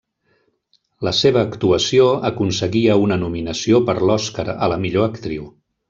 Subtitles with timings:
[1.07, 5.49] La seva actuació aconseguia una nominació per l'Oscar a la millor actriu.